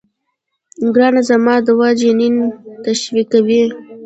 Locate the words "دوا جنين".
1.67-2.35